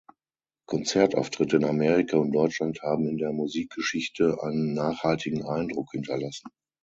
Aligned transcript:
Konzertauftritte 0.67 1.57
in 1.57 1.63
Amerika 1.63 2.17
und 2.17 2.31
Deutschland 2.31 2.81
haben 2.81 3.07
in 3.07 3.17
der 3.19 3.31
Musikgeschichte 3.33 4.41
einen 4.41 4.73
nachhaltigen 4.73 5.45
Eindruck 5.45 5.91
hinterlassen. 5.91 6.47